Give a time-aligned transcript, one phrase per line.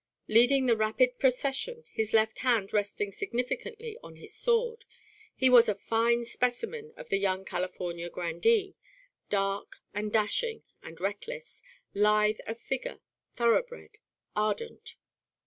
[0.27, 4.83] Leading the rapid procession, his left hand resting significantly on his sword,
[5.35, 8.75] he was a fine specimen of the young California grandee,
[9.29, 11.61] dark and dashing and reckless,
[11.93, 12.99] lithe of figure,
[13.33, 13.99] thoroughbred,
[14.35, 14.95] ardent.